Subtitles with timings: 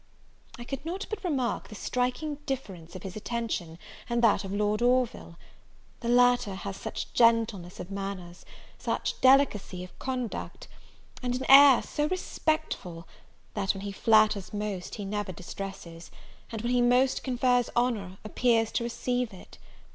[0.57, 3.77] I could not but remark the striking difference of his attention,
[4.09, 5.37] and that of Lord Orville:
[5.99, 8.43] the latter has such gentleness of manners,
[8.79, 10.67] such delicacy of conduct,
[11.21, 13.07] and an air so respectful,
[13.53, 16.09] that, when he flatters most, he never distresses;
[16.51, 19.59] and when he most confers honour, appears to receive it!